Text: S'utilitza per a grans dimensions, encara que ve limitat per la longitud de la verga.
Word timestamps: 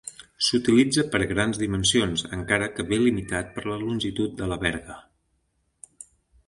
S'utilitza 0.43 1.03
per 1.15 1.19
a 1.25 1.27
grans 1.31 1.59
dimensions, 1.63 2.25
encara 2.39 2.71
que 2.79 2.87
ve 2.93 2.99
limitat 3.03 3.55
per 3.59 3.67
la 3.69 3.79
longitud 3.85 4.35
de 4.43 4.53
la 4.55 4.63
verga. 4.67 4.99